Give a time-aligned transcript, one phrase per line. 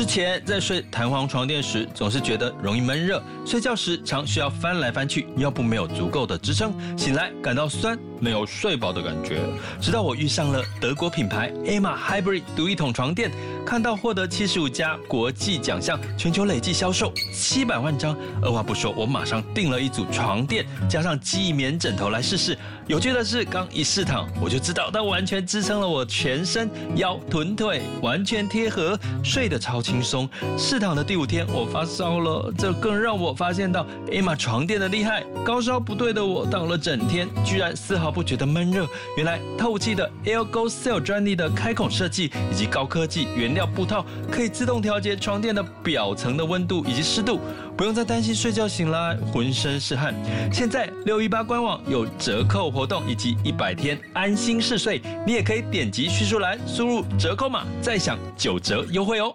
[0.00, 9.42] 之前在睡弹簧床垫时，总是觉得容易闷热，睡觉时常需要翻来翻去，腰部没有足够的支撑，醒来感到酸，没有睡饱的感觉。
[9.78, 13.30] 直到我遇上了德国品牌 Emma Hybrid 独一桶床垫，
[13.70, 22.58] 看到获得七十五家国际奖项，全球累计销售七百万张，二话不说，我马上订了一组床垫，加上记忆棉枕头来试试。
[22.88, 30.28] 有趣的是，刚一试躺，我就知道它完全支撑了我全身，腰、臀、腿完全贴合，睡得超轻松。
[30.58, 35.22] 试躺的第五天，我发烧了，这更让我发现到 Emma 床垫的厉害。
[35.44, 38.84] 高烧不对的我，躺了整天，居然丝毫不觉得闷热。
[39.16, 47.40] 原来透气的 AirgoCell 专利的开孔设计，以及高科技原料布套，可以自动调节床垫的表层的温度以及湿度。
[47.76, 50.14] 不用再担心睡觉醒来浑身是汗。
[50.52, 59.34] 现在六一八官网有折扣活动以及一百天安心试睡，你也可以点击叙述栏输入折扣码，再享九折优惠哦。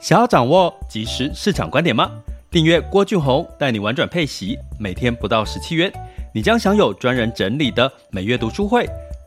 [0.00, 2.10] 想要掌握即时市场观点吗？
[2.48, 5.92] 订阅郭俊宏带你玩转配息，每天不到十七元，
[6.32, 8.88] 你将享有专人整理的每月读书会、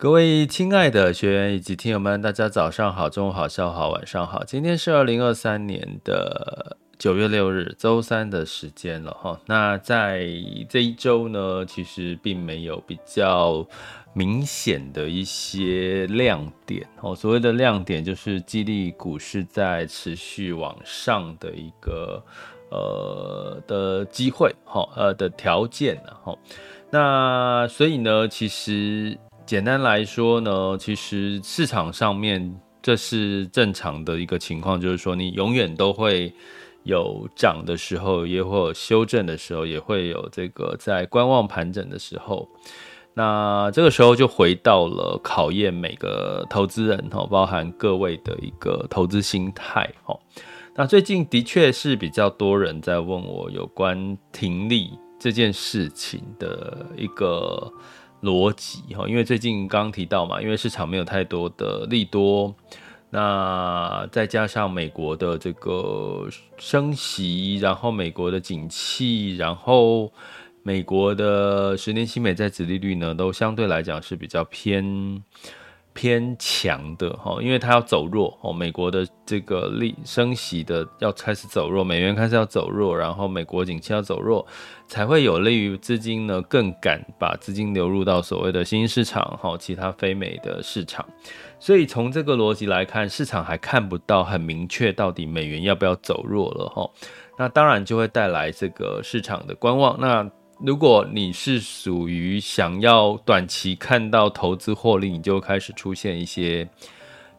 [0.00, 4.42] 各位亲爱的学员以及听友们，大家早上好，中午好，下午好，晚上好。
[4.44, 6.78] 今天是二零二三年的。
[6.98, 9.38] 九月六日，周三的时间了哈。
[9.44, 10.26] 那在
[10.70, 13.66] 这一周呢，其实并没有比较
[14.14, 17.14] 明显的一些亮点哦。
[17.14, 22.22] 所谓的亮点，就是激励股市在持续往上的一个
[22.70, 26.34] 呃的机会哈呃的条件哈。
[26.90, 29.16] 那所以呢，其实
[29.50, 36.32] 简单来说呢，其实市场上面这是正常的一个情况，就是说你永远都会。
[36.84, 42.48] 有涨的时候，也会有修正的时候，也会有这个在观望盘整的时候。
[43.12, 50.18] 那这个时候就回到了考验每个投资人哦，包含各位的一个投资心态哦。
[50.74, 57.70] 那最近的确是比较多人在问我有关停利这件事情的一个
[58.22, 62.54] 逻辑哈，因为最近刚提到嘛，因为市场没有太多的利多。
[63.12, 70.12] 那再加上美国的这个升息，然后美国的景气，然后
[70.62, 75.20] 美国的十年期美债殖利率呢，都相对来讲是比较偏
[76.00, 84.46] 偏强的哈，因为它要走弱哦，美国的这个利升息的要开始走弱，美元开始要走弱，然后美国景气要走弱，
[84.88, 91.04] 才会有利于资金呢更敢把资金流入到所谓的新兴市场哈，其他非美的市场。
[91.58, 96.90] 所以从这个逻辑来看，市场还看不到很明确到底美元要不要走弱了哈，
[97.36, 100.00] 那当然就会带来这个市场的观望。
[100.00, 100.30] 那
[100.62, 106.68] 如果你是属于想要短期看到投资获利，你就开始出现一些。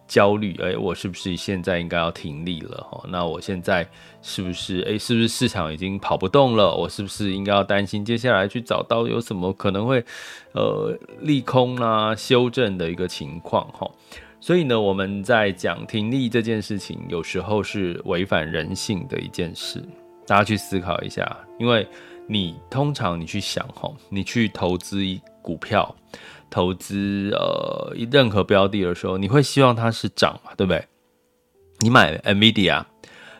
[0.07, 2.85] 焦虑，诶，我是不是现在应该要停利了？
[2.91, 3.87] 哈，那我现在
[4.21, 6.75] 是不是，诶，是不是市场已经跑不动了？
[6.75, 10.03] 我是不是应该要担心接下来去找到有什么可能会，
[10.51, 13.65] 呃，利空啊、修正的一个情况？
[13.71, 13.89] 哈，
[14.41, 19.81] 所以呢，我们在讲停利这件事情，有时候是违反人性的一件事，
[20.27, 21.87] 大家去思考一下，因为
[22.31, 25.03] 你通常你去想，哈，你去投资
[25.41, 25.93] 股票。
[26.49, 30.85] 投资呃任何标的的时候，你会希望它是涨嘛，对不对？
[31.79, 32.83] 你买 NVIDIA，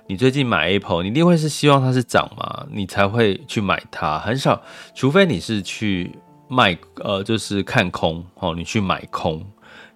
[0.08, 4.18] 你最近买 Apple，你一定会是希望它是涨嘛，你才会去买它。
[4.20, 4.62] 很少，
[4.96, 6.12] 除非你是去
[6.50, 9.46] 卖，呃，就是看空哦，你去买空，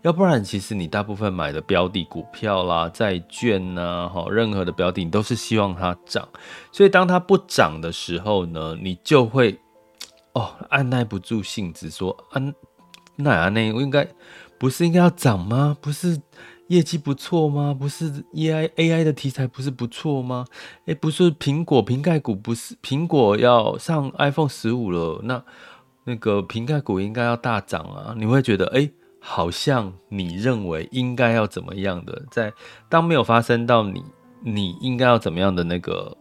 [0.05, 6.29] 要不然其实你大部分买的标的股票啦、债券呐、啊，哈，任何的标的，你都是希望它涨。
[6.71, 9.59] 所以当它不涨的时候呢，你就会
[10.33, 12.53] 哦按捺不住性子说按。
[13.15, 14.07] 那啊，那我应该
[14.59, 15.75] 不是应该要涨吗？
[15.81, 16.21] 不是
[16.67, 17.73] 业绩不错吗？
[17.73, 20.45] 不是 AI AI 的题材不是不错吗？
[20.85, 25.43] 哎、不是苹果瓶盖股不是苹果要上 iPhone 十五了，那
[26.03, 28.13] 那个瓶盖股应该要大涨啊！
[28.15, 28.87] 你会觉得哎、
[29.25, 32.53] 好像你认为应该要怎么样的，在
[32.87, 34.03] 当没有发生到你
[34.43, 36.15] 你应该要怎么样的那个。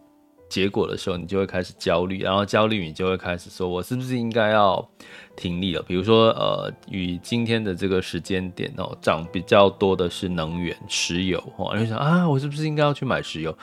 [0.46, 4.88] 结果的时候，你就会开始焦虑，然后焦虑，你就会开始说：“我是不是应该要
[5.34, 13.56] 停利了？”比如说，呃，与今天的这个时间点哦，涨比较多的是能源、石油哦，你就想啊，我是不是应该要去买石油？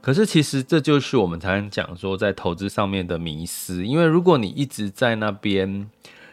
[0.00, 5.90] 可是其实这就是我们常常讲说在投资上面的迷思，因为如果你一直在那边。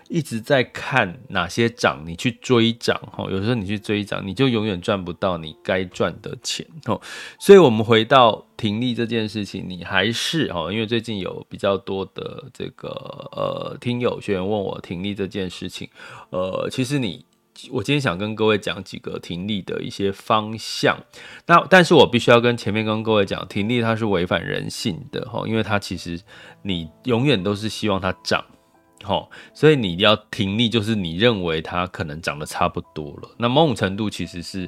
[0.07, 7.01] 一直在看哪些涨，你去追涨哈，有时候你去追涨，你就永远赚不到你该赚的钱哦。
[7.39, 12.89] 所以，我们回到停利这件事情，你还是哈，因为最近有比较多的这个
[13.31, 15.89] 呃听友学员问我停利这件事情，
[16.29, 17.25] 呃，其实你
[17.71, 20.97] 我今天想跟各位讲几个停利的一些方向。
[21.47, 26.21] 那但是我必须要跟前面跟各位讲，停利它是违反人性的哈，因为它其实
[26.61, 28.45] 你永远都是希望它涨。
[29.03, 33.29] 好，所以你要停利，就是你认为它可能涨得差不多了。
[33.37, 34.67] 那某种程度其实是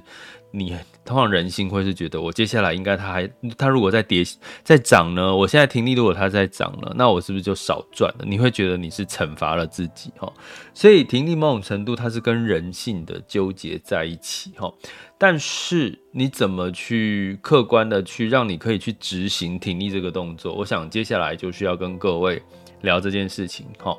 [0.51, 3.27] 你通常人性会是觉得，我接下来应该它还
[3.57, 4.23] 它如果再跌
[4.63, 5.35] 再涨呢？
[5.35, 8.25] 我现在停利，如果它再涨了，那我是不是就少赚了？
[8.27, 10.31] 你会觉得你是惩罚了自己哈。
[10.73, 14.71] 所以停利某种程度它是跟人性的纠结在一起哈。
[15.17, 20.53] 但是你怎么去客观的去让你可以去执行停利这个动作？
[20.53, 22.39] 我想接下来就需要跟各位
[22.81, 23.97] 聊这件事情哈。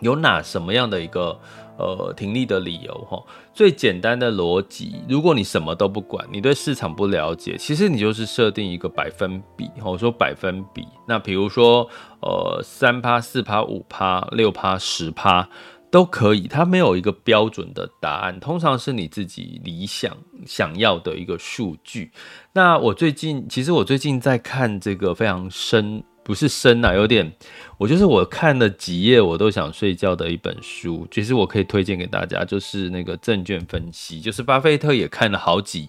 [0.00, 1.38] 有哪什么样的一个
[1.76, 3.22] 呃停利的理由哈？
[3.52, 9.70] 最简单的逻辑，如果你什么都不管，你对市场不了解，其实你就是设定一个百分比。
[9.84, 11.88] 我说百分比，那比如说
[12.20, 15.48] 呃三趴、四趴、五趴、六趴、十趴
[15.90, 20.16] 都可以，它没有一个标准的答案，通常是你自己理想
[20.46, 22.12] 想要的一个数据。
[22.52, 26.04] 那我最近其实我最近在看这个非常深。
[26.28, 27.32] 不是深啊，有点，
[27.78, 35.88] 我就是我看了几页我都想睡觉的一本书，其实我可以推荐给大家，就是那个证券分析，就是巴菲特也看了好几。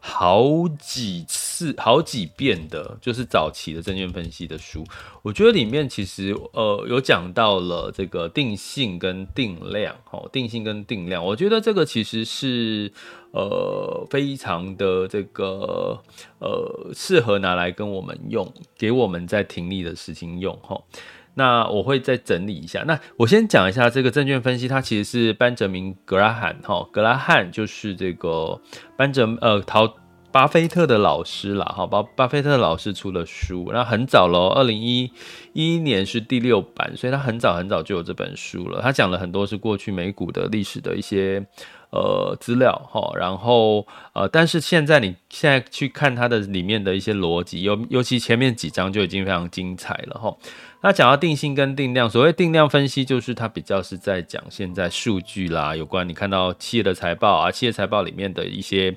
[0.00, 4.84] 好几次、是好几遍的，就是早期的证券分析的书，
[5.22, 12.92] 我觉得里面其实呃有讲到了这个定性跟定量，哦，定性跟定量，我觉得这个其实是
[13.32, 16.00] 呃非常的这个
[16.38, 20.80] 呃适合拿来跟我们用，给我们在停利的事情用，哈。
[21.34, 22.82] 那我会再整理一下。
[22.84, 28.60] 那我先讲一下这个证券分析，它其实是班哲明格拉汉哈，格拉汉就是这个
[28.96, 29.86] 班哲呃陶
[30.38, 35.10] 巴菲特的老师啦哈，巴巴菲特老师出了书，那很早喽，二零一
[35.52, 38.80] 一年是第六版，所以他很早很早就有这本书了。
[38.80, 41.44] 他讲了很多是过去美股的历史的一些。
[41.90, 50.36] 呃，资料哈，然后呃，但是现在你现在去看它的里面的一些逻辑，尤尤其前面几章就已经非常精彩了哈。
[50.82, 58.94] 那讲到定性跟定量，所谓定量分析，就是它比较是在讲现在数据啦，有关你看到企业的财报啊，企业财报里面的一些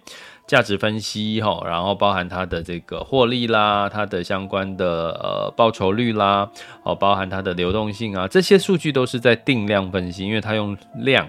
[0.48, 6.50] 价值分析哈，然后包含它的这个获利啦，它的相关的呃报酬率啦，
[6.84, 11.28] 哦，包含它的流动性啊，这些数据都是在定量分析，因为它用量。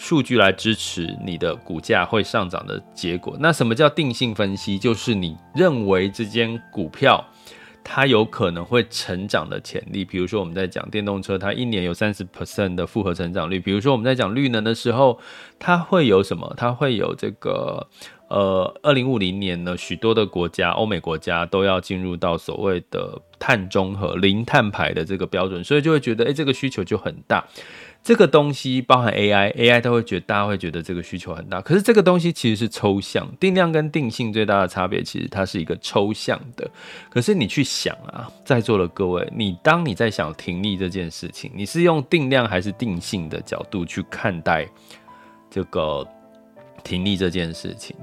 [0.00, 3.36] 数据来支持你的股价会上涨的结果。
[3.40, 4.78] 那什么叫定性分析？
[4.78, 7.26] 就是你认为这间股票
[7.82, 10.04] 它有可能会成长的潜力。
[10.04, 13.58] 比如说我们在讲电动车，它一年有三十 percent 的复合成长率。
[13.58, 15.18] 比如说我们在讲绿能的时候，
[15.58, 16.54] 它会有什么？
[16.56, 17.88] 它会有这个
[18.28, 27.44] 呃，二零五零年呢，许多的国家，欧美国家都要进入到所谓的碳中和、零碳排的这个标准，所以就会觉得，哎，这个需求就很大。
[28.00, 31.60] 这个东西包含 AI，AI 都会觉得大家会觉得这个需求很大。
[31.60, 36.70] 可是这个东西其实是抽象，定量跟定性最大的差别，其实它是一个抽象的。
[37.10, 44.66] 可是你去想啊，在座的各位，你当你在想停利这件事情，你是用定量还是定性的角度去看待
[45.50, 46.06] 这个
[46.84, 47.96] 停利这件事情？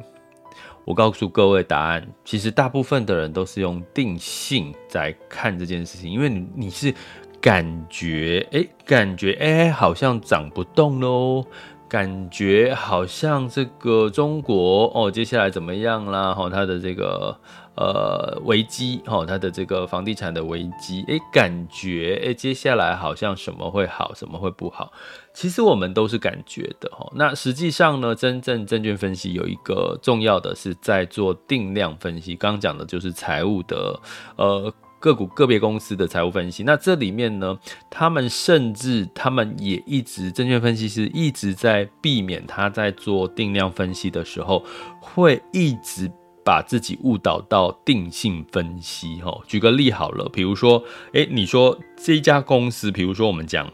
[0.86, 6.94] 我告诉各位答案，其实大部分的人都是用定性在看这件事情，因为你你是。
[7.42, 11.46] 感觉哎、感觉哎、好像涨不动喽。
[11.88, 16.34] 感觉好像这个中国哦，接下来怎么样啦？
[16.34, 17.38] 哈，它的这个
[17.76, 24.92] 呃危机，哈，它的这个房地产的危机，哎、欸，感觉哎、欸，接下来好像什么会好，什么会不好？
[25.34, 27.12] 其实我们都是感觉的哈。
[27.16, 34.00] 那实际上呢，真正证券分析有一个重要的是在做定量分析，刚刚讲的就是财务的
[34.38, 34.74] 呃。
[34.98, 37.56] 个股个别公司的财务分析，那这里面呢，
[37.92, 44.66] 他们甚至他们也一直证券分析师一直在避免他在做定量分析的时候，
[45.00, 46.12] 会一直
[46.46, 49.20] 把自己误导到定性分析。
[49.22, 53.70] 哈，举个例好了，比如说，诶，你说这一家公司，比如说我们讲。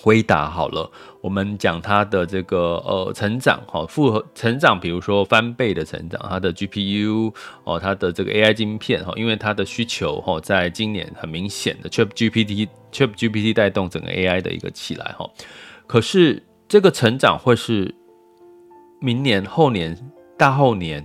[0.00, 0.88] 辉达好了，
[1.20, 15.28] 我们讲它的这个呃成长哈，复合成长，比如说翻倍的成长，它的 GPU 哦，它的这个 AI 晶片哈，因为它的需求哈，在今年很明显的 ChatGPT ChatGPT 带动整个 AI 的一个起来哈。
[15.88, 17.92] 可是这个成长会是
[19.00, 19.98] 明年、后年、
[20.36, 21.04] 大后年、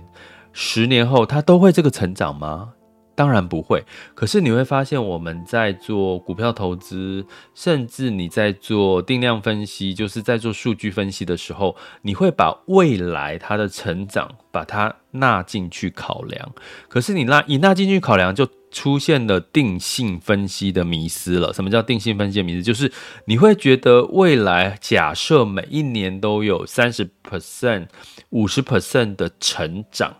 [0.54, 2.70] 十年后，它都会这个成长吗？
[3.16, 3.84] 当然不会。
[4.14, 16.52] 可是你会发现，我们在做股票投资，甚至你在做定量分析，就是在做数据分析的时候，你会把未来它的成长把它纳进去考量。
[16.88, 21.52] 可是你纳一纳进去考量，就出现了定性分析的迷思了。
[21.52, 22.64] 什么叫定性分析的迷思？
[22.64, 22.90] 就是
[23.26, 27.86] 你会觉得未来假设每一年都有三十 percent、
[28.30, 30.16] 五十 percent 的成长。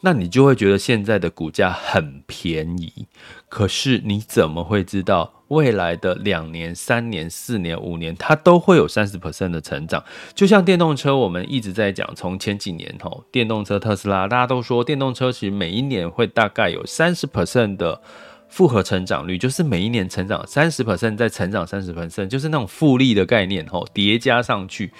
[0.00, 3.06] 那你就会觉得现在的股价很便宜，
[3.48, 10.04] 可是你怎么会知道未来的两年、三年、四年、五年，它都会有三十 percent 的成长？
[10.34, 18.00] 就像电动车，我们一直在讲，从前几年吼，电动车特斯拉，大家都说电动车其实每一年会大概有三十 percent 的
[18.48, 24.92] 复合成长率，就是每一年成长三十 percent，再成长三十 percent，就是那种复利的概念吼，叠加上去。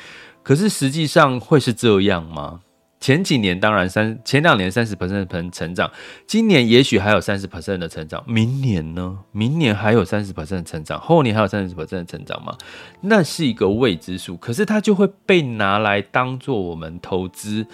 [0.43, 2.63] 可是实际上会是这样吗？
[3.01, 5.91] 前几年当然三，前两年三十 percent 的成长，
[6.27, 9.19] 今年也许还有三十 percent 的成长，明年呢？
[9.31, 12.57] 明年还有三十 percent 的成长，后年还有三十 percent 的成长吗？
[13.01, 17.65] 那是一个未知数，可是它就会被拿来当做我们投资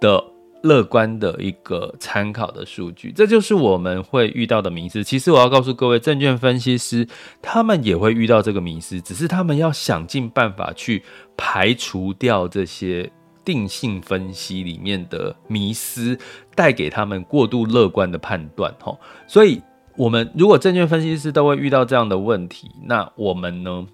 [0.00, 0.24] 的
[0.62, 5.04] 乐观的一个参考的数据，这就是我们会遇到的迷思。
[5.04, 7.06] 其实我要告诉各位，证券分析师
[7.42, 11.02] 他们也会遇到这个迷思，只是他们要想尽办法去
[11.36, 13.12] 排除掉这些。
[13.44, 16.18] 定性分析里面的迷思
[16.54, 19.60] 带给他们过度乐观的判断，哈，所以
[19.96, 23.86] 我们如果证券分析师都会遇到这样的问题，那我们呢？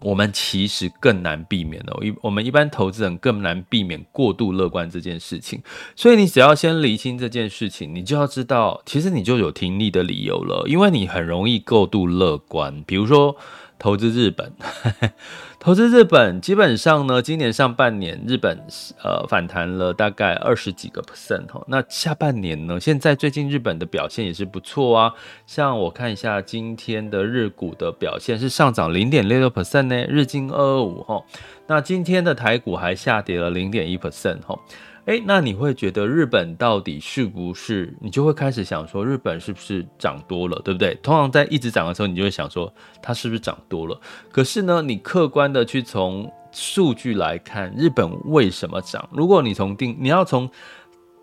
[0.00, 5.62] 我们其实更难避免的，一我们一般投资人更难避免过度乐观这件事情。
[5.94, 13.36] 所以你只要先厘清这件事情，你就要知道，其实你就有停利的理由了，因为你很容易过度乐观，比如说。
[13.82, 14.52] 投资日本，
[15.58, 18.56] 投资日本基本上呢，今年上半年日本
[19.02, 25.12] 呃反弹了大概二十几个 percent，那下半年呢，现在最近日本的表现也是不错啊，
[25.48, 31.20] 像我看一下今天的日股的表现是上涨零点六六 percent 呢，日经二二五哈，
[31.66, 34.56] 那今天的台股还下跌了零点一 percent 哈。
[35.06, 37.92] 哎，那你会觉得日本到底是不是？
[38.00, 40.94] 你就会开始想说，日本是不是涨多了，对不对？
[41.02, 44.00] 通常在一直涨的时候，你就会想说，它是不是涨多了？
[44.30, 49.08] 可是呢，你客观的去从数据来看，日本为什么涨？
[49.12, 50.50] 如果你从定，你要从。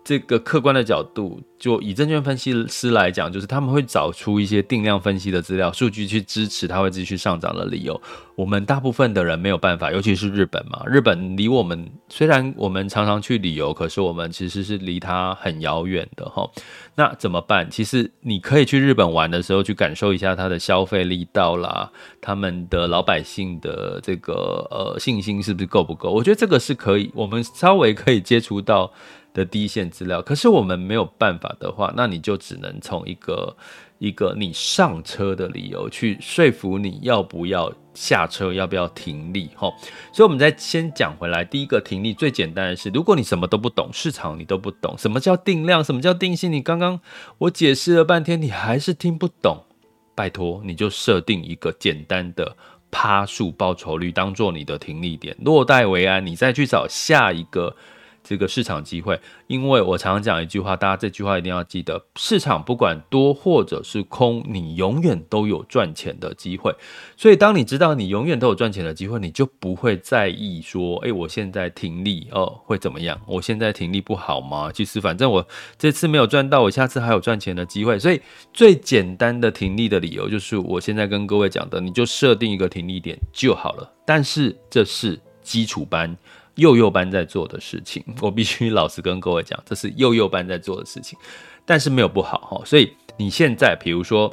[0.02, 8.00] 这个客观的角度，就以证券分析师来讲，就是他们会找出一些定量分析的资料、数据去支持它会继续上涨的理由。
[8.34, 16.50] 我们大部分的人没有办法，尤其是日本嘛，日本离我们虽然我们常常去旅游，可是我们其实是离它很遥远的哈。
[16.94, 17.70] 那怎么办？
[17.70, 26.10] 其实你可以去日本玩的时候，去感受一下它的消费力道啦，他们的老百姓的这个呃信心是不是够不够？
[26.10, 28.90] 我觉得这个是可以，我们稍微可以接触到。
[29.32, 33.56] 的第一线资料，可是我们没有办法的话，那你就只能从一个
[33.98, 39.74] 一个你上车的理由去说服你要不要下车，要不要停利，吼。
[40.12, 47.00] 所以，我们再先讲回来，第一个停利最简单的是，如果你什么都不懂，市场你都不懂，什么叫定量，什么叫定性，你刚刚
[47.38, 49.64] 我解释了半天，你还是听不懂，
[50.14, 52.56] 拜托，你就设定一个简单的
[52.90, 57.76] 趴数报酬率当做你的停利点，落袋为安，你再去找下一个。
[58.30, 59.18] 这个市场机会，
[59.48, 66.72] 因为我常常讲一句话，大家这句话一定要记得：市场不管多或者是空，你永远都有赚钱的机会。
[67.16, 73.20] 所以，当你知道你永远都有赚钱的机会，你就不会在意说，哎，我现在停利哦，会怎么样？
[73.26, 74.70] 我现在停利不好吗？
[74.72, 75.44] 其实，反正我
[75.76, 77.98] 这次没有赚到，我下次还有赚钱的机会。
[77.98, 78.22] 所以，
[78.52, 83.92] 最简单的停利的理由就是，我现在跟各位讲的，你就设定一个停利点就好了。
[84.06, 86.16] 但是，这是基础班。
[86.60, 91.18] 幼幼班在做的事情， 我必须老实跟各位讲，这是幼幼班在做的事情，
[91.64, 92.62] 但是没有不好哈。
[92.64, 94.32] 所以你现在，比如说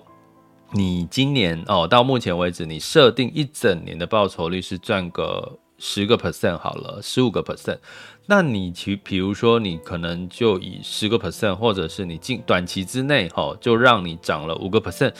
[0.74, 7.80] 你今年哦，到目前为止，你设定一整年的报酬率是赚个十个 percent 好了，十五个 percent，
[8.26, 15.14] 那你其比如说你可能就以十个 percent，或者是你近短期之内哈，就让你涨了五个 percent，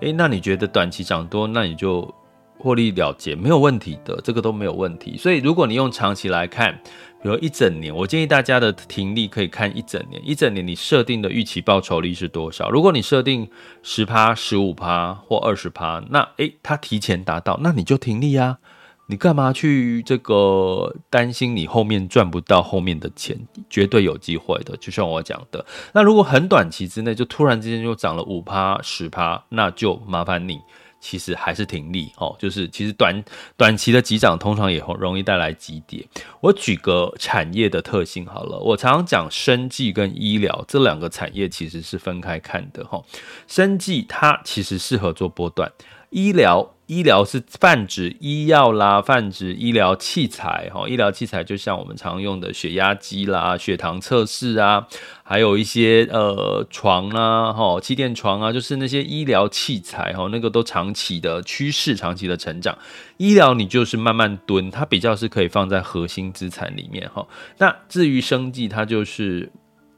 [0.00, 2.14] 诶，那你觉得短期涨多，那你就。
[2.62, 5.16] 获利了结没有问题的，这个都没有问题。
[5.16, 6.80] 所以如果你用长期来看，
[7.20, 10.22] 比如一整年，我建议大家的停利可以看一整年。
[10.24, 12.70] 一整年你设定的预期报酬率是多少？
[12.70, 13.48] 如果你设定
[13.82, 18.58] 十趴、十五趴或二十趴，那诶，它提前达到，那你就停利啊。
[19.06, 23.36] 你干嘛去这个担心你后面赚不到后面的钱？
[23.68, 25.66] 绝对有机会的，就像我讲的。
[25.92, 30.60] 那如果很短期之内就突然之间就涨了五趴、十趴，那就麻烦你。
[31.02, 33.12] 其实还是挺利哦，就是其实短
[33.56, 36.06] 短期的急涨通常也容易带来急跌。
[36.40, 43.02] 我举个产业的特性好了，我常常讲生计跟医疗这两个产业其实是分开看的哈。
[43.48, 45.70] 生计它其实适合做波段，
[46.12, 46.74] 医疗。
[46.86, 50.86] 医疗是泛指医药啦，泛指医疗器材哈。
[50.86, 54.86] 医疗器材就像我们常用的血压机啦、血糖测试啊，
[55.22, 62.76] 还有一些呃床啊、哈气垫床啊，就是那些医疗器材哈，那个都长期的趋势，长期的成长。
[63.16, 67.26] 医疗你就是慢慢蹲，它比较是可以放在核心资产里面哈。
[67.56, 69.50] 那至于生计，它就是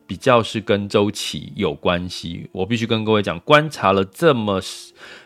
[0.06, 2.48] 比较是跟周期有关系。
[2.52, 4.60] 我必须跟各位讲，观察了这么。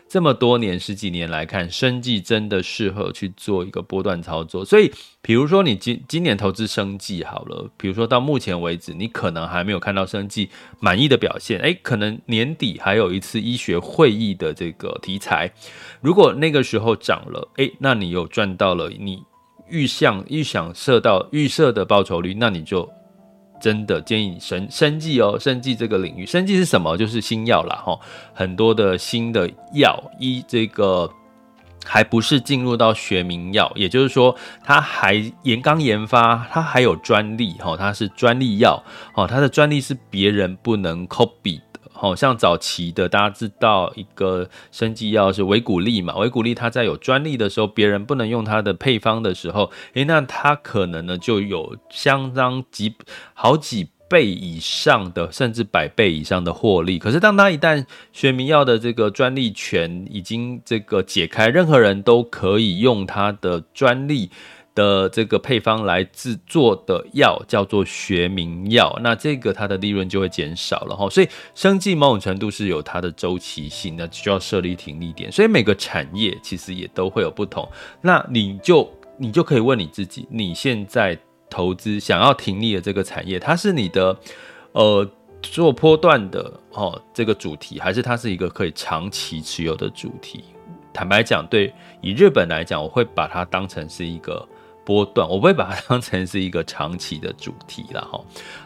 [0.09, 4.65] 这么多年十几年来看，生技真的适合去做一个波段操作。
[4.65, 10.49] 所以，比如说你今今年投资生技好了，比如说到目前为止，你可能还没有看到生技
[10.79, 11.59] 满意的表现。
[11.59, 15.53] 诶，可能年底还有一次医学会议的这个题材，
[16.01, 19.23] 如果那个时候涨了，诶，那你有赚到了你
[19.69, 22.89] 预想预想设到预设的报酬率，那你就。
[23.59, 26.97] 真的建议你生生技哦，生技这个领域，生技是什么？
[26.97, 27.75] 就是新药啦。
[27.85, 27.99] 哈，
[28.33, 31.09] 很多的新的药，一这个
[31.85, 38.83] 还不是进入到学名药，也就是说，它还研刚研发，它还有专利，哈，它是专利药，
[39.15, 41.61] 哦，它的专利是别人不能 copy。
[41.99, 52.95] 好像早期的大家知道一个生技药是维骨力嘛，维骨力它在有专利的时候，别人不能用它的配方的时候，诶，那它可能呢就有相当几
[53.33, 56.97] 好几倍以上的，甚至百倍以上的获利。
[56.97, 64.31] 可是当它一旦学名药的这个专利权已经这个解开，任何人都可以用它的专利。
[64.79, 71.09] 的这个配方来制作的药叫做学名药，那这个它的利润就会减少了哈。
[71.09, 75.29] 所以生计某种程度是有它的周期性，那就要设立停利点。
[75.29, 77.67] 所以每个产业其实也都会有不同。
[77.99, 81.17] 那你就你就可以问你自己，你现在
[81.49, 84.17] 投资想要停利的这个产业，它是你的
[84.71, 85.05] 呃
[85.41, 90.45] 做波段的哦这个主题，还是它是一个可以长期持有的主题？
[90.93, 94.47] 坦白讲，对以日本来讲，我会把它当成是一个。
[94.89, 98.19] 波段，我不会把它当成是一个长期的主题了哈。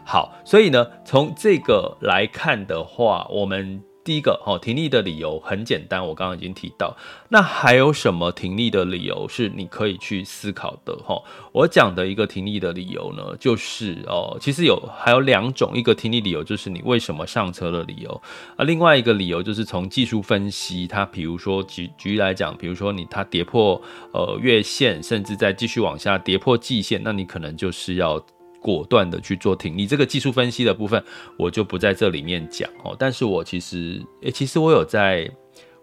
[0.06, 3.84] 好，所以呢，从这个来看的话，我们。
[4.04, 6.96] 第一个哦，停利的理由很简单，我刚刚已经提到。
[7.30, 11.22] 那还有什么停利的理由是你可以去思考的哈？
[11.52, 18.22] 我讲的一个停利的理由呢，就是哦，其实有还有两种，一个停利理由就是你为什么上车的理由
[18.58, 28.24] 啊，另外一个理由就是从技术分析，它比如说举举例来讲，比如说你它跌破呃月线，甚至再继续往下跌破季线，那你可能就是要。
[28.63, 31.04] 果断的去做停利，这个技术分析的部分
[31.38, 32.95] 我就不在这里面讲哦。
[32.97, 35.30] 但是我其实，诶，其实我有在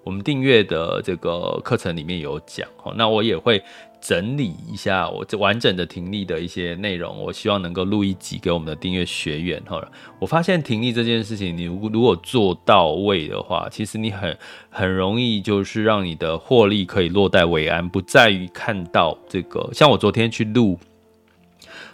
[0.02, 2.94] 我们订阅的这个课程里面有讲哦。
[2.96, 3.62] 那我也会
[4.00, 9.78] 整理一下我这完整的停利的一些内容，我希望能够录一集给我们的订阅学员哈。
[10.18, 14.34] 我发现停利这件事情，你如果如果做到位的话，其实你很
[14.70, 19.68] 很容易就是让你的获利可以落袋为安，不在于看到这个。
[19.74, 20.78] 像我昨天去录。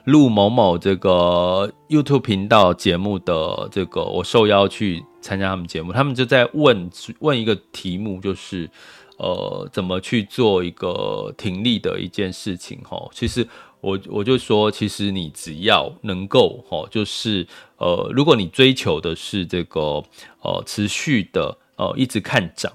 [0.06, 6.88] 录某某这个 YouTube 频道节目的这个，我受邀去参加他们节目，他们就在问
[7.18, 8.70] 问一个题目，就是
[9.18, 13.10] 呃，怎么去做一个停利的一件事情齁。
[13.12, 13.44] 其实
[13.80, 17.44] 我我就说，其实你只要能够齁，就是
[17.78, 20.04] 呃，如果你追求的是这个
[20.40, 22.72] 呃持续的呃一直看涨。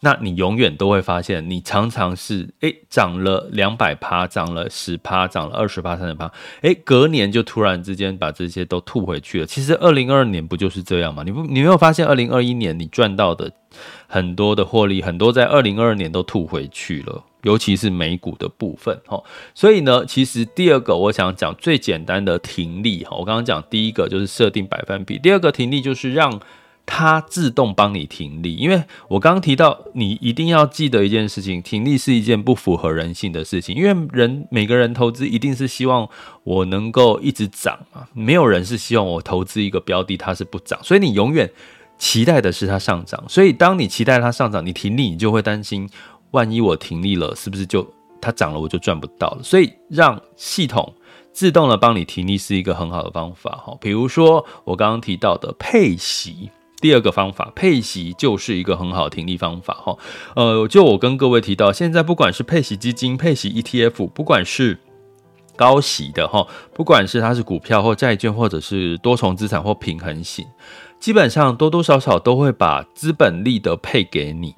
[0.00, 6.30] 那你永远都会发现，你常常是诶涨了两百趴，涨了十趴，涨了二十趴、三十趴，
[6.62, 9.46] 诶隔年就突然之间把这些都吐回去了。
[9.46, 11.24] 其实二零二二年不就是这样吗？
[11.24, 13.50] 你不你没有发现二零二一年你赚到的
[14.06, 19.20] 很多的获利，很多在二零二二年都吐回去了，尤其是美股的部分哈。
[19.52, 26.40] 所以呢，其实第二个我想讲最简单的停利哈，我刚刚讲第一个就是设定百分比，第二个停利就是让。
[26.90, 33.76] 它自动帮你停利，因为我刚刚提到，你一定要记得一件事情，停利是一件不符合人性的事情。
[33.76, 36.08] 因为人每个人投资一定是希望
[36.44, 41.48] 我能够一直涨嘛，没有人是希望我投资一个标的它是不涨，所以你永远
[41.98, 43.22] 期待的是它上涨。
[43.28, 45.86] 所以当你期待它上涨，你停利，你就会担心，
[46.30, 47.86] 万一我停利了，是不是就
[48.18, 49.42] 它涨了我就赚不到了？
[49.42, 50.94] 所以让系统
[51.34, 53.76] 自动的帮你停利是一个很好的方法哈。
[53.78, 56.50] 比如说我刚刚提到的配息。
[56.80, 59.96] 第二个方法，配息就是一个很好的停利方法哈。
[60.36, 64.78] 呃，就我跟各位提到，现在不管是配息基金、配息 ETF，不管是
[65.56, 70.46] 高息的哈，不管是它是股票或债券，或者是多重资产或平衡型，
[71.00, 74.54] 基本上多多少少都会把资本利得配给你。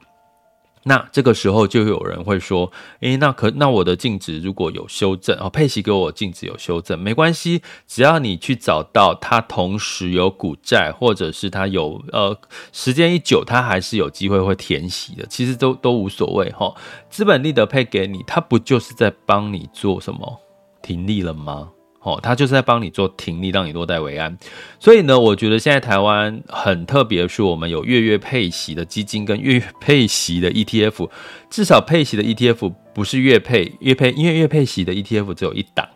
[0.84, 12.34] 那这个时候就有人会说，诶，那可那我的净值如果有修正哦，配息给我净值有修正，没关系，只要你去找到它同时有股债，或者是它有呃
[12.72, 16.74] 时间一久，它还是有机会会填息的，其实都都无所谓哈。
[17.10, 20.40] 资本利得配给你，它不就是在帮你做什么
[20.80, 21.68] 停利了吗？
[22.02, 24.36] 哦，他就是在帮你做停利，让你落袋为安。
[24.78, 31.10] 所以呢，我觉得现在台湾很特别，是我们有月月配息的基金跟月月配息的 ETF，
[31.50, 35.86] 至少配息的 ETF 不是月配月配，因为月配息的 ETF 只有一档。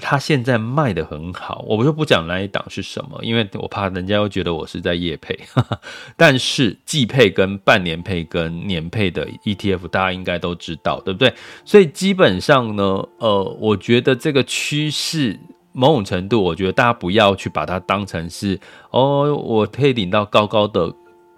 [0.00, 5.38] 他现在卖的很好，我就不讲那一档是什么，因为我怕人家会觉得我是在业配。
[6.16, 11.34] 但是季配跟半年配跟年配的 ETF，大家应该都知道，对不对？
[11.64, 12.84] 所以基本上呢，
[13.18, 15.38] 呃，我觉得这个趋势
[15.72, 18.58] 某种程度，我觉得大家不要去把它当成是
[18.90, 20.94] 哦，我可以领到高高的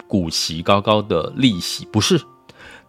[0.07, 2.21] 股息、高高的利息，不是，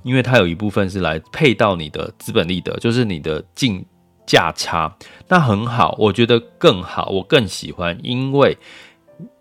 [0.03, 3.85] 因为它有一部分是来配到你的资本利得，就是你的净。
[4.25, 4.95] 价差，
[5.27, 8.57] 那很好，我觉得更好，我更喜欢，因为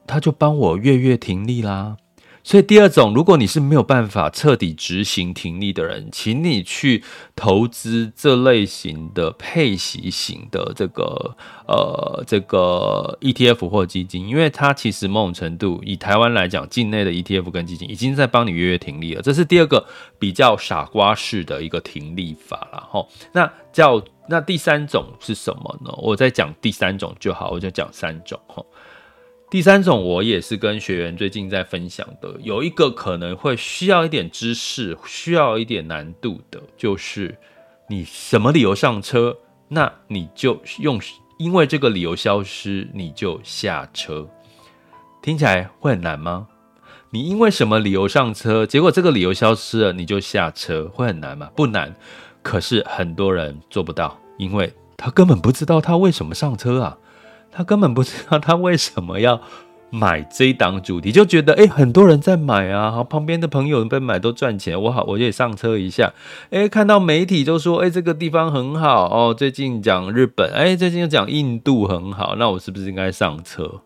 [0.06, 1.96] 他就帮我月月停利啦。
[2.50, 7.04] 所以第二种，如果你是没有办法彻底执行停利的人，请你去
[7.36, 11.36] 投资这类型的配息型的这个
[11.68, 19.22] 呃这个 ETF 或基金，因为它其实某种程度以台湾来讲，境内的 ETF 跟基金已经在帮你约约停利了。
[19.22, 19.86] 这是第二个
[20.18, 23.06] 比较傻瓜式的一个停利法了哈。
[23.30, 25.94] 那叫那第三种是什么呢？
[25.98, 28.60] 我再讲第三种就好，我就讲三种哈。
[29.50, 37.36] 第三种，我也是跟学员最近在分享的，有一个可能会需要一点知识，需要一点难度的，就是
[37.88, 39.36] 你什么理由上车，
[39.66, 41.00] 那你就用，
[41.36, 44.24] 因为这个理由消失，你就下车。
[45.20, 46.46] 听起来会很难吗？
[47.10, 51.50] 你因为什么理由上车，结果这个理由消失了，你就下车，会很难吗？
[51.56, 51.92] 不难，
[52.40, 56.96] 可是很多人做不到，因为他根本不知道他为什么上车啊。
[57.52, 59.40] 他根本不知道他为什么要
[59.90, 66.12] 买这一档主题，就觉得诶、很多人在买啊，好，旁边的朋友被买都赚钱，我好，我就得上车一下。
[66.50, 73.80] 诶、看到媒体就说，诶、欸，这个地方很好哦，最近讲日本，诶、最近又讲印度很好，那我是不是应该上车？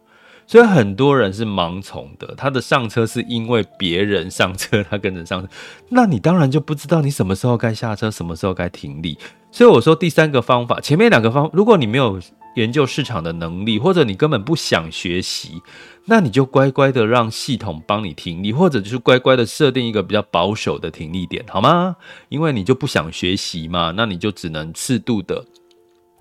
[0.46, 5.48] 所以很多人是盲从的，他的上车是因为别人上车，他跟着上车，
[5.88, 9.16] 那你当然就不知道你什么时候该下车，什么时候该停立。
[9.54, 12.20] 所以我说第三个方法，前面两个方，如果你没有。
[12.56, 15.60] 研究市场的能力，或者你根本不想学习，
[16.04, 21.96] 那你就乖乖的让系统帮你停利，或者就是乖乖的设定一个比较保守的停利点，好吗？
[22.28, 25.44] 因为你就不想学习嘛，那你就只能适度的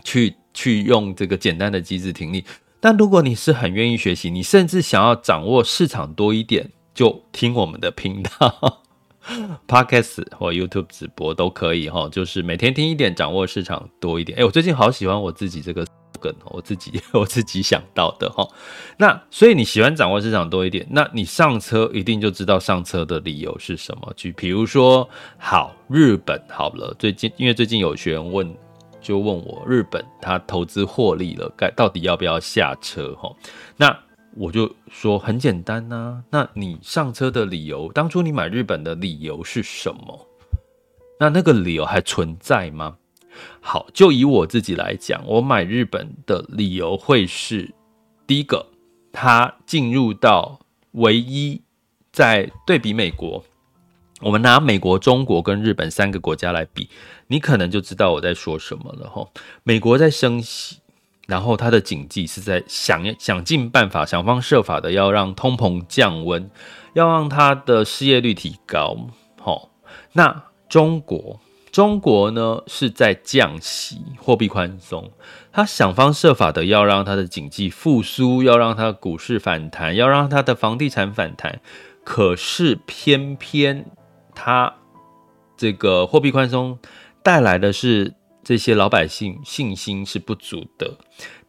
[0.04, 2.44] 去去用这个简单的机制停利。
[2.80, 8.82] 但如果你是很愿意学习，你甚至想要掌握市场多一点，就听我们的频道
[9.68, 14.40] Podcast 或 YouTube 直播都可以哈，就是每天听一点，掌握市场多一点。
[14.40, 15.86] 哎，我最近好喜欢我自己这个
[16.20, 16.34] 梗。
[16.46, 18.48] 我自己 我自己想到的哈，
[18.98, 24.14] 那所以你喜欢掌握市场多一点，那你上车一定就知道上车的理由是什么？
[24.16, 28.56] 就比如说，好，日本好了，最近因为最近有学员问，
[29.02, 33.14] 就问我日本他投资获利了，该到底要不要下车？
[33.16, 33.30] 哈，
[33.76, 34.00] 那
[34.36, 40.28] 我就说很简单呐、那你上车的理由，当初你买日本的理由是什么？
[41.20, 42.98] 那那个理由还存在吗？
[43.62, 47.74] 好，就以我自己来讲，我买日本的理由会是
[48.28, 48.66] 第一个，
[49.12, 50.60] 它进入到
[50.92, 51.62] 唯一
[52.12, 53.44] 在对比美国，
[54.22, 56.90] 我们拿美国、中国跟日本三个国家来比，
[57.28, 59.28] 你可能就知道我在说什么了哈。
[59.64, 60.78] 美国在升息，
[61.28, 66.50] 然后他的经济是在想想尽办法、想方设法的要让通膨降温，
[66.94, 68.98] 要让他的失业率提高。
[69.40, 69.70] 好，
[70.14, 71.40] 那中国。
[71.72, 75.10] 中国呢是在降息、货币宽松，
[75.52, 81.62] 他想方设法的要让他的经济复苏，要让他的股市反弹，要让他的房地产反弹。
[82.04, 83.88] 可是偏偏
[84.36, 84.76] 他
[85.58, 86.78] 这个货币宽松
[87.24, 90.98] 带来的是这些老百姓信心是不足的，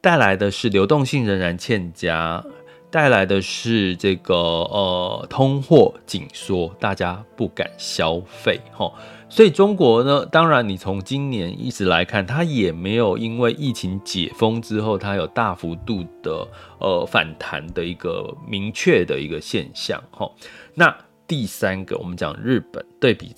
[0.00, 2.44] 带来的是流动性仍然欠佳，
[2.90, 8.94] 带来的是这个呃通货紧缩，大家不敢消费，吼。
[9.28, 16.46] 所以中国呢，当然你从今年一直来看，它也没有因为疫情解封之后，它有大幅度的
[16.78, 20.30] 呃反弹的一个明确的一个现象哈。
[20.74, 23.34] 那第三个，我们讲日本对比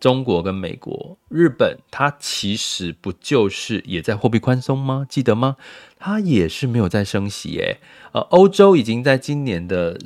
[0.00, 5.04] 中国跟美国，日本它其实不就是也在货币宽松吗？
[5.08, 5.56] 记得吗？
[5.98, 7.78] 它也是没有在升息诶。
[8.12, 9.98] 呃，欧洲已经在今年的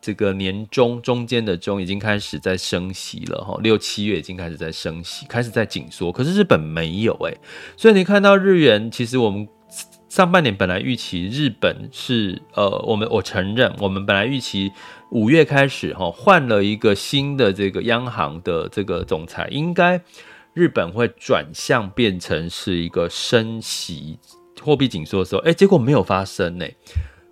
[0.00, 6.12] 这个年中中间的中已经开始在升息了哈，六七月已经开始在升息，开始在紧缩。
[6.12, 7.36] 可是日本没有诶，
[7.76, 9.46] 所以你看到日元，其实我们
[10.10, 14.72] 上半年本来预期日本是呃，我们我承认，我们本来预期
[15.12, 20.02] 五月开始哈换了一个新的这个央行的这个总裁，应该
[20.52, 24.18] 日本会转向变成是一个升息
[24.60, 26.66] 货币紧缩的时候，诶，结果没有发生呢，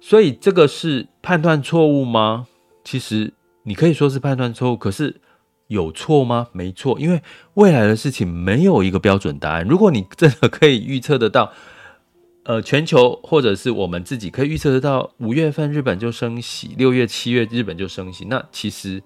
[0.01, 2.47] 所以这个是判断错误吗？
[2.85, 3.33] 其实
[3.65, 5.21] 你可以说是判断错误，可是
[5.67, 6.47] 有错吗？
[6.53, 7.21] 没错，因为
[7.55, 9.67] 未来的事情没有一个标准答案。
[9.67, 11.53] 如果你真的可以预测得到，
[12.49, 19.03] 呃，全球或者是我们自己可以预测得到，五月份日本就升息，六月、七月日本就升息，那其实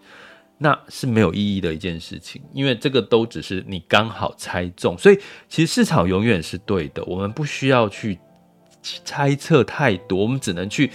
[0.58, 4.96] 那是没有意义的一件事情，因为这个都只是你刚好猜中。
[4.96, 8.16] 所以其实市场永远是对的，我们不需要去
[8.80, 10.88] 猜测太多，我们只能去。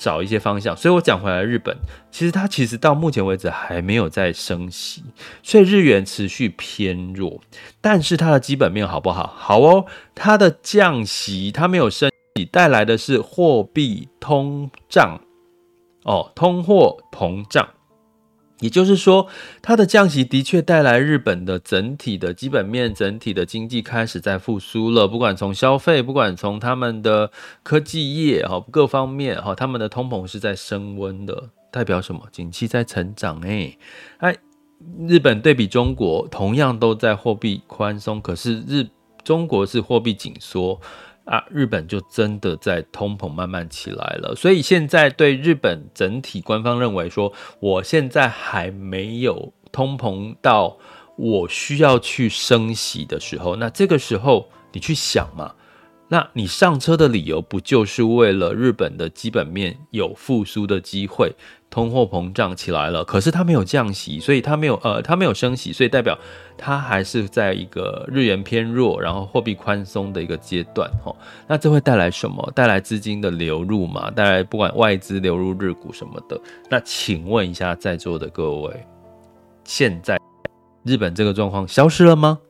[0.00, 1.76] 找一些方向，所以我讲回来，日本
[2.10, 5.04] 其实它其实到目前为止还没有在升息，
[5.42, 7.42] 所以日元持续偏弱，
[7.82, 9.34] 但是它的基本面好不好？
[9.36, 9.84] 好哦，
[10.14, 15.20] 它的降息它没有升息，带来的是货币通胀，
[16.04, 17.68] 哦，通货膨胀。
[18.60, 19.26] 也就是说，
[19.62, 25.08] 它的降息的确带来日本的整体的基本面、整体的经济开始在复苏了。
[25.08, 27.30] 不管从消费，不管从他们的
[27.62, 32.22] 科技业哈各方面哈，他们的通膨是在升温的，代表什么？
[32.30, 33.78] 景气在成长诶。
[34.18, 34.36] 哎，
[35.08, 38.86] 日本对比中国，同样都在货币宽松，可是日
[39.24, 40.78] 中国是货币紧缩。
[41.24, 50.76] 啊，日本就真的在通膨慢慢起来了，所以现在对日本整体官方认为说，我现在还没有通膨到
[51.16, 55.54] 我需要去升息的时候，那这个时候你去想嘛。
[56.12, 61.32] 那你上车的理由不就是为了日本的基本面有复苏的机会，
[61.70, 66.18] 通货膨胀起来了，可是它没有降息，所以它没有呃，它没有升息，所以代表
[66.58, 71.14] 它还是在一个日元偏弱，然后货币宽松的一个阶段哈。
[71.46, 72.50] 那这会带来什么？
[72.56, 74.10] 带来资金的流入嘛？
[74.10, 76.36] 带来不管外资流入日股什么的。
[76.68, 78.84] 那请问一下在座的各位，
[79.62, 80.18] 现在
[80.82, 82.40] 日本这个状况消失了吗？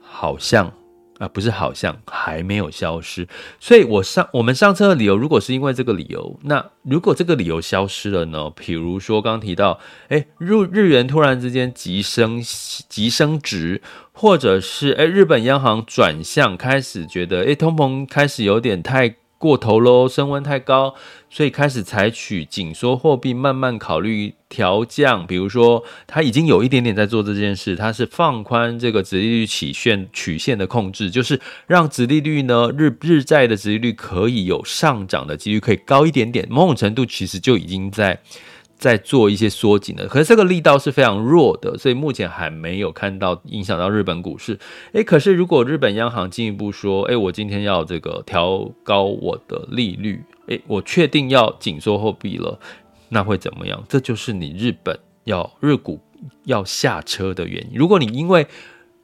[0.00, 0.72] 好像。
[1.20, 3.28] 啊，不是，好像还没有消失，
[3.60, 8.50] 所以我上我们上车的理由，如果是因为这个理由，那如果这个理由消失了呢？
[8.56, 9.78] 比如说刚提到，
[10.08, 12.42] 哎，日日元突然之间急升
[12.88, 19.19] 急升值，或者是哎日本央行转向开始觉得，哎通膨开始有点太。
[19.40, 20.94] 过头喽，升温太高，
[21.30, 25.26] 所以开始采取紧缩货币，慢慢考虑调降。
[25.26, 36.46] 比如说，它已经有一点点在做这件事，它是放宽这个直利率曲线曲线的控制，就是让殖利率呢日日债的殖利率可以有上涨的几率，可以高一点点。
[36.50, 38.20] 某种程度其实就已经在。
[38.80, 44.58] 在做一些缩紧的，可是这个力道是非常弱的，所以目前还没有看到影响到日本股市。
[44.92, 52.58] 诶，可是如果日本央行进一步说，诶，我今天要这个调高我的利率，诶，我确定要紧缩货币了，
[53.10, 53.84] 那会怎么样？
[53.86, 56.00] 这就是你日本要日股
[56.44, 57.78] 要下车的原因。
[57.78, 58.46] 如果你因为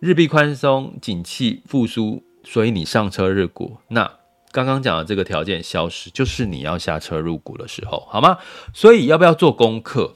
[0.01, 4.11] 日币宽松、景气复苏，所以你上车日股，那。
[4.57, 8.39] 刚刚讲的这个条件消失，就是你要下车入股的时候，好吗？
[8.73, 10.15] 所以要不要做功课？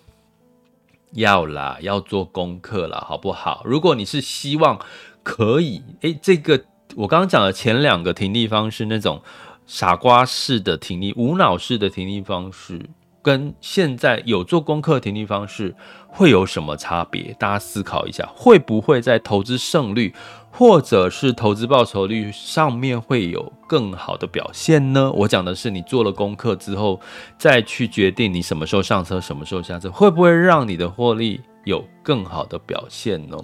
[1.12, 3.61] 要啦，要做功课啦，好不好？
[3.66, 4.81] 如果你是希望
[5.22, 6.64] 可以，诶，这个
[6.96, 9.20] 我刚刚讲的前两个停利方式，那种
[9.66, 12.88] 傻瓜式的停利、无脑式的停利方式，
[13.20, 15.74] 跟现在有做功课停利方式
[16.12, 17.35] 会有什么差别？
[17.38, 20.14] 大家思考一下，会不会在投资胜率？
[20.53, 25.11] 或者是投资报酬率上面会有更好的表现呢？
[25.12, 27.01] 我讲的是你做了功课之后
[27.38, 33.38] 再去决定你什么时候上车，什么时候下车，会不会让你的获利有更好的表现呢？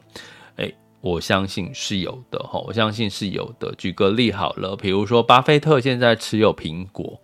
[0.57, 3.73] 诶，我相信是有的哈，我相信是有的。
[3.79, 7.21] 举个例好了，比如说巴菲特现在持有苹果，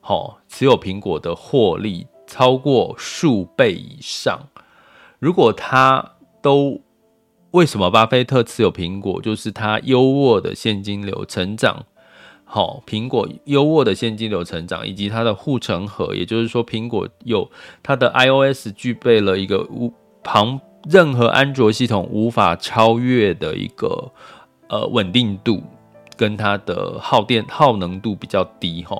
[0.00, 4.48] 好，持有苹果的获利超过数倍以上，
[5.22, 6.82] 如果他都。
[7.52, 9.20] 为什么巴菲特持有苹果？
[9.20, 11.84] 就是他优渥的现金流成长，
[12.46, 17.50] 好，苹果优渥的现金流成长，以及它的护城河，也就是说，苹果有
[17.82, 19.92] 它的 iOS 具备了一个无
[20.24, 20.58] 旁
[20.88, 24.10] 任何安卓系统无法超越的一个
[24.70, 25.62] 呃稳定度，
[26.16, 28.96] 跟它的耗电耗能度比较低哈。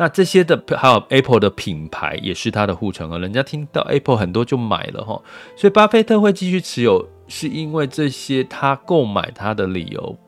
[0.00, 5.20] 那这些的还有 Apple 的品牌也是它的护城河，人家听到 Apple 很多就买了哈，
[5.54, 7.06] 所以巴菲特会继续持有。
[7.32, 10.18] 是因为这些他购买它的理由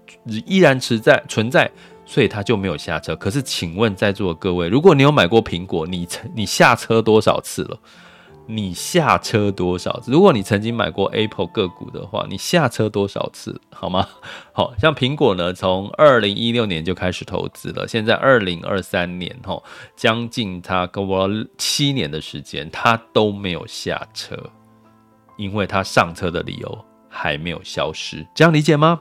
[0.46, 1.68] 依然存在存在，
[2.04, 3.16] 所以他就没有下车。
[3.16, 7.76] 可是，请问在座的各位，如果你有买过苹果，你你下车多少次了？
[8.46, 10.10] 你下车多少次？
[10.10, 13.60] 如果你曾经买过 Apple 个股的话，你下车多少次？
[13.70, 14.08] 好吗？
[14.52, 19.62] 好像苹果呢，从二零一六年就开始投资了，现在二零二三年，吼，
[19.96, 24.36] 将近它跟我七年的时间，它都没有下车，
[25.36, 29.00] 因为它上车的理由还没有消失，这样理解吗？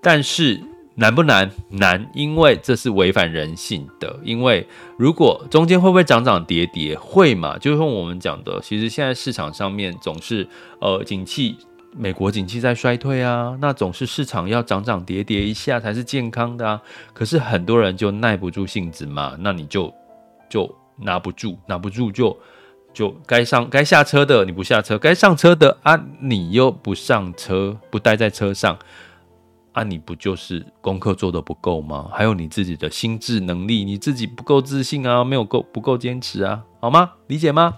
[0.00, 0.60] 但是。
[1.00, 1.48] 难不难？
[1.70, 4.18] 难，因为这是违反人性的。
[4.24, 6.98] 因为如果中间会不会涨涨跌跌？
[6.98, 7.56] 会嘛？
[7.56, 10.48] 就是我们讲的，其实现在市场上面总是
[10.80, 11.56] 呃，景气，
[11.96, 16.82] 美国景气在衰退啊，那总是市场要涨涨跌跌一下才是健康的啊。
[17.12, 19.94] 可是很多人就耐不住性子嘛，那你就
[20.50, 22.36] 就拿不住，拿不住就
[22.92, 28.76] 就该上该下车的你不下车，该上车的啊你又不上车，不待在车上。
[29.72, 32.10] 啊、你不就是功课做的不够吗？
[32.12, 37.12] 还有你自己的心智能力，你自己不够自信啊，没有够不够坚持啊，好吗？
[37.28, 37.76] 理解吗？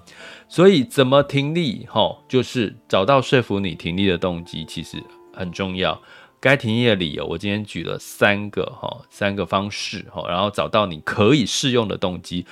[0.49, 1.87] 所以怎么停利？
[1.91, 5.03] 哈，就是找到说服你停利的动机，其实
[5.35, 6.01] 很重要。
[6.41, 12.47] 该停业的理由，我今天举了三个哈，三个方式哈，然后找到你可以适用的动机。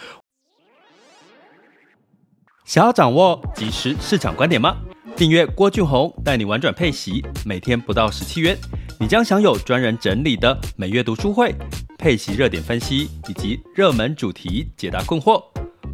[2.67, 4.77] 想要掌握即时市场观点吗？
[5.17, 8.59] 订阅郭俊宏带你玩转配息，每天不到十七元。
[9.01, 11.55] 你将享有专人整理的每月读书会、
[11.99, 15.41] 配息热点分析以及热门主题解答困惑。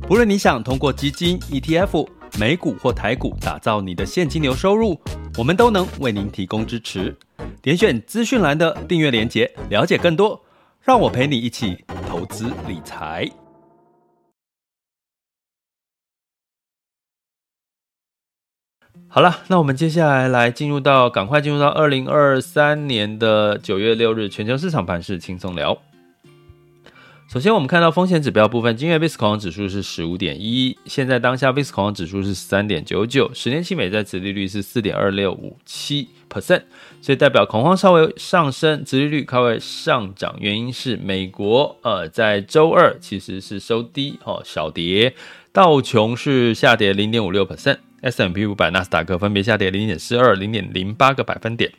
[0.08, 4.98] 不论你想通过基金、ETF、美股或台股打造你的现金流收入，
[5.36, 7.14] 我们都能为您提供支持。
[7.60, 10.42] 点选资讯栏的订阅链接，了解更多。
[10.80, 13.30] 让我陪你一起投资理财。
[19.14, 25.81] 好了，那我们接下来来进入到，赶快进入到二零二三年的九月六日全球市场盘势轻松聊。
[27.29, 36.62] 首先，我们看到风险指标部分，今日 VIX 恐慌指数是十五点一，现在当下 VIX 恐慌指数是三点九九，十年期美债殖利率是四点二六五七 percent，
[37.00, 45.14] 所以代表恐慌稍微上升，殖利率稍微上涨，原因是美国呃在周二其实是收低哦，小跌，
[45.53, 47.77] 道琼是下跌零点五六 percent。
[48.04, 51.72] S M P 五百、纳斯达克分别下跌零点四二、零点零八个百分点，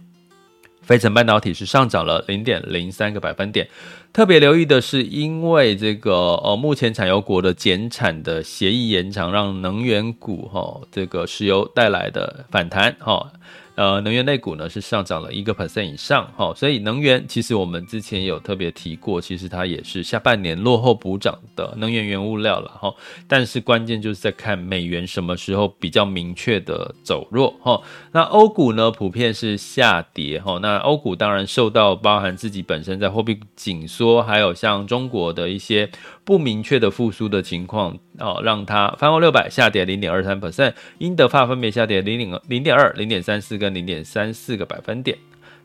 [0.81, 3.67] 非成半导体是上涨了零点零三个百分点。
[4.11, 13.31] 特别留意的是，因为这个呃，目前产油国的减产的协议延长，让能源股哈，这个石油带来的反弹哈。
[13.75, 22.93] 呃，能源类股呢是上涨了一个 percent 以上，哈，所以能源其实我们之前有特别提过，其实它也是下半年落后补涨的能源原物料了，哈。
[23.27, 27.81] 但是关键就是在看美元什么时候比较明确的走弱，哈。
[28.13, 30.57] 那欧股呢普遍是下跌，哈。
[30.61, 35.89] 那欧股当然受到包含自己本身在货币紧缩，还有像中国的一些
[36.25, 43.55] 不明确的复苏的情况，哦，让它泛欧六百下跌零点二三 percent，英德法分别下跌零点零点二、零点三四。
[43.55, 45.17] 跟零点三四个百分点。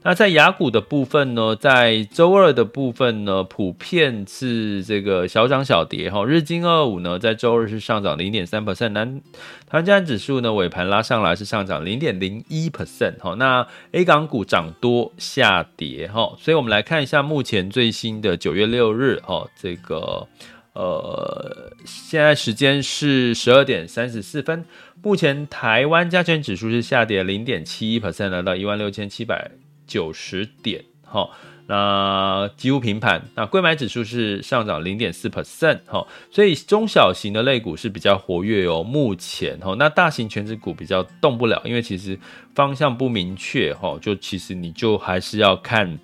[0.03, 6.25] 那在雅股的部分呢，在周二的部分呢，普遍是这个小涨小跌哈。
[6.25, 9.21] 日经二五呢，在周二是上涨零点三 percent，南
[9.67, 13.35] 台湾加权指数呢尾盘拉上来是上涨零点零一 percent 哈。
[13.35, 20.27] 那 A 港股涨多下跌哈，所以我们来看一下目前最新的九月六日哈，这个。
[20.73, 24.65] 呃，现在时间是十二点三十四分。
[25.03, 29.51] 目前台湾加权指数是下跌零点七一 percent，来到一万六千七百
[29.91, 30.85] 九十点。
[31.03, 31.29] 哈，
[31.67, 33.21] 那几乎平盘。
[33.35, 35.81] 那柜买指数是上涨零点四 percent。
[35.87, 38.85] 哈，所以中小型的类股是比较活跃哦。
[38.85, 42.17] 目前哈，那大型权值股比较动不了，因为其实
[42.55, 43.75] 方向不明确。
[43.75, 45.99] 哈，就其实你就还是要看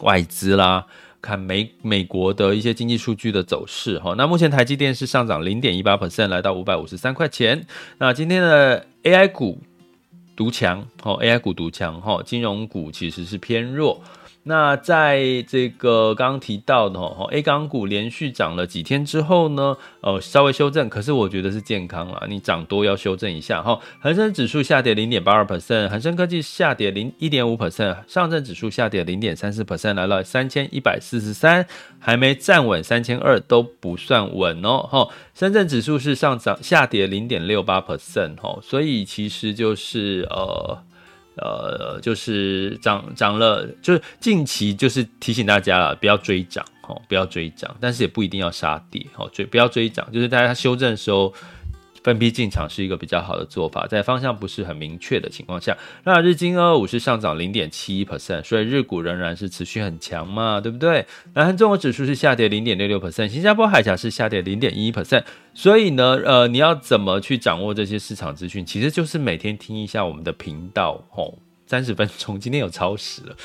[0.00, 0.84] 外资啦。
[1.22, 7.66] 看美美国的一些经济数据的走势哈，那目前台积电是上涨零点一八 percent，来到五百五十三块钱。
[7.98, 9.60] 那今天的 AI 股
[10.36, 14.00] 独强哦，AI 股独强哈，金融股其实是偏弱。
[14.48, 23.80] 那在这个刚刚提到的哈，A 港股连续涨了几天之后呢，呃，稍微修正，可是我觉得是健康啦，你涨多要修正一下哈。
[24.00, 31.66] 恒生指数下跌零点八二 percent，恒生科技下跌零一点五 percent，上证指数下跌零点三四 percent，来了三千一百四十三，
[31.98, 35.08] 还没站稳三千二都不算稳哦哈。
[35.34, 40.85] 深圳指数是上涨下跌零点六八 percent 哈，所以其实就是呃。
[41.36, 51.32] 呃，就是涨涨了，就是近期就是提醒大家了，不要追涨，哦，不要追涨，但是也不一定要杀跌，哦，追不要追涨，就是大家修正的时候
[52.06, 61.04] 分批进场是一个比较好的做法，在方向不是很明确的情况下，那日经二五是上涨零点七一 percent，所以日股仍然是持续很强嘛，对不对？
[61.34, 68.64] 南韩综合指数是下跌零点六六 percent，新加坡海峡是下跌零点一 percent，所以呢，呃，你要怎么去掌握这些市场资讯？
[68.64, 73.36] 其实就是每天听一下我们的频道，吼，三十分钟，今天有超时了。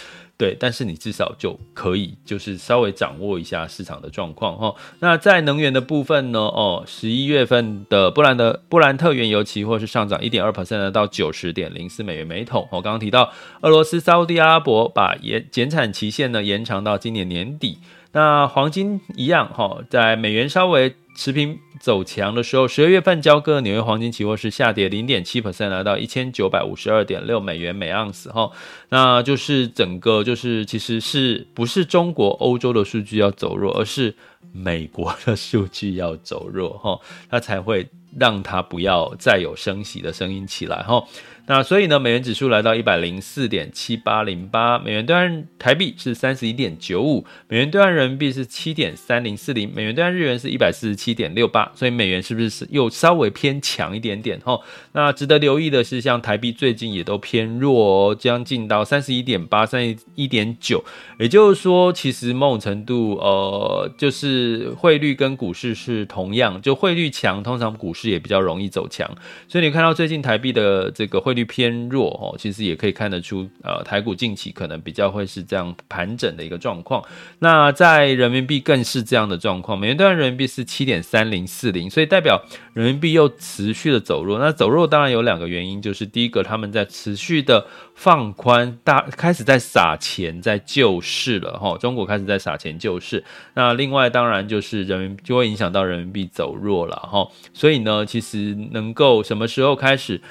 [0.41, 4.73] 对，但是你至少就可以，就是稍微掌握一下市场的状况哈。
[4.97, 6.39] 那在能源的部分呢？
[6.39, 12.67] 哦，十一月份的布兰德布兰特原油期货是上涨一点二 percent 到九十点零四美元每桶。
[12.71, 13.31] 我刚刚提到，
[13.61, 17.77] 俄罗斯沙乌地阿拉伯把延减产期限呢延长到今年年底。
[18.13, 20.95] 那黄金一样哈，在美元稍微。
[21.15, 28.49] 持平走强的时候，十二月份交割纽约黄金期货是下跌零点七 percent，来到一千九百五十二点六美元每盎司哈。
[28.89, 34.15] 那就是整个就是其实是不是中国、欧洲的数据要走弱，而是
[34.53, 37.87] 美国的数据要走弱哈， 它才会
[38.17, 41.03] 让它不要再有升息的声音起来哈。
[41.47, 54.39] 那所以呢，美元指数来到一百零四点七八零八，美元兑换台币是三十一点九五，美元兑换人民币是七点三零四零，美元兑换日元是一百四十七点六八，所以美元是不是又稍微偏强一点点？
[54.41, 54.57] 哈，
[54.93, 60.81] 那值得留意的是，像台币最近也都偏弱哦，将近到三十一点八、三十一点九，
[61.19, 69.09] 也就是说，其实某种程度，呃，就是是汇率跟股市是同样，就汇率强，通常股市也比较容易走强，
[69.47, 71.31] 所以你看到最近台币的这个汇。
[71.33, 77.01] 率偏弱哦，其实也可以看得出，呃，台股近期可能比较会是这样盘整的一个状况。
[77.39, 84.39] 那在人民币更是这样的状况，美元兑人民币是七点三零四零，所以代表人民币又持续的走弱。
[84.39, 87.65] 那走弱当然有两个原因，就是第一个他们在持续的
[87.95, 93.23] 放宽，大开始在撒钱在救市了哈，中国开始在撒钱救市。
[93.53, 100.21] 那另外当当然就是人民就会影响到人民币走弱了哈，所以呢，其实能够什么时候开始？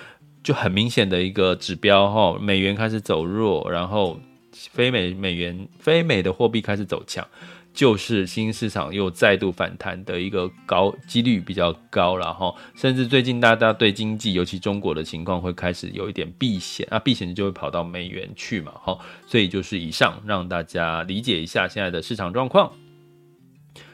[0.45, 4.18] 就很明显的一个指标哈，美元开始走弱，然后
[4.53, 7.26] 非美美元非美的货币开始走强，
[7.74, 12.55] 就是新市场又再度反弹的一个高几率比较高了哈。
[12.74, 18.97] 甚至最近大家对经济，尤其中国的情况会开始有一点避险啊，避险就会跑到美元去嘛哈。
[19.26, 22.72] 所以就是以上让大家理解一下现在的市场状况。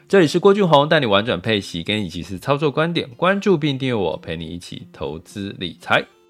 [0.09, 6.16] 这里是郭俊宏带你玩转配息，跟你及是操作观点，关注并订阅我，陪你一起投资理财。